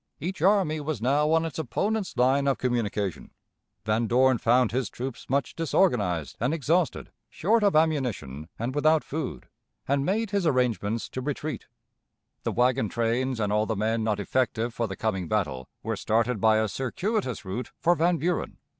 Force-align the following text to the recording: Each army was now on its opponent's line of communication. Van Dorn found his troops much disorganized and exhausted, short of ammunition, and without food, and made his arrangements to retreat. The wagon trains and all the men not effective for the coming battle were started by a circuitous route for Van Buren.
Each 0.19 0.41
army 0.41 0.81
was 0.81 0.99
now 0.99 1.29
on 1.31 1.45
its 1.45 1.59
opponent's 1.59 2.17
line 2.17 2.47
of 2.47 2.57
communication. 2.57 3.29
Van 3.85 4.07
Dorn 4.07 4.39
found 4.39 4.71
his 4.71 4.89
troops 4.89 5.29
much 5.29 5.55
disorganized 5.55 6.37
and 6.39 6.55
exhausted, 6.55 7.11
short 7.29 7.61
of 7.61 7.75
ammunition, 7.75 8.49
and 8.57 8.73
without 8.73 9.03
food, 9.03 9.47
and 9.87 10.03
made 10.03 10.31
his 10.31 10.47
arrangements 10.47 11.07
to 11.09 11.21
retreat. 11.21 11.67
The 12.41 12.51
wagon 12.51 12.89
trains 12.89 13.39
and 13.39 13.53
all 13.53 13.67
the 13.67 13.75
men 13.75 14.03
not 14.03 14.19
effective 14.19 14.73
for 14.73 14.87
the 14.87 14.95
coming 14.95 15.27
battle 15.27 15.69
were 15.83 15.95
started 15.95 16.41
by 16.41 16.57
a 16.57 16.67
circuitous 16.67 17.45
route 17.45 17.71
for 17.79 17.93
Van 17.93 18.17
Buren. 18.17 18.57